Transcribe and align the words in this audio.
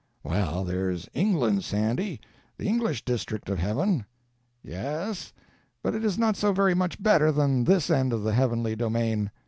"Well, 0.23 0.63
there's 0.63 1.07
England, 1.13 1.63
Sandy—the 1.63 2.67
English 2.67 3.05
district 3.05 3.49
of 3.49 3.59
heaven." 3.59 4.07
"Yes, 4.63 5.31
but 5.83 5.93
it 5.93 6.03
is 6.03 6.17
not 6.17 6.35
so 6.35 6.51
very 6.51 6.73
much 6.73 6.99
better 7.03 7.31
than 7.31 7.65
this 7.65 7.91
end 7.91 8.11
of 8.11 8.23
the 8.23 8.33
heavenly 8.33 8.75
domain. 8.75 9.29